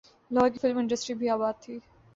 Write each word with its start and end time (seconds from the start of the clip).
لاہور 0.31 0.49
کی 0.49 0.59
film 0.59 0.77
industry 0.77 1.13
بھی 1.15 1.29
آباد 1.29 1.53
تھی۔ 1.61 1.79